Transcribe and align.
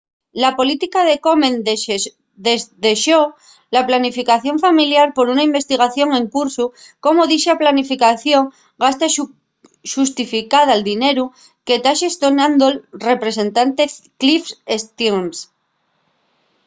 la 0.43 0.51
política 0.59 0.99
de 1.09 1.15
komen 1.27 1.53
desdexó 2.47 3.19
la 3.75 3.83
planificación 3.89 4.57
familiar 4.65 5.07
por 5.17 5.25
una 5.33 5.47
investigación 5.49 6.09
en 6.19 6.25
cursu 6.35 6.65
de 6.69 6.73
cómo 7.05 7.29
dicha 7.33 7.59
planificación 7.61 8.43
gasta 8.83 9.05
y 9.09 9.13
xustifica'l 9.93 10.85
dineru 10.91 11.25
que 11.67 11.75
ta 11.83 11.91
xestionando'l 12.01 12.75
representante 13.11 13.83
cliff 14.21 14.45
stearns 14.81 15.37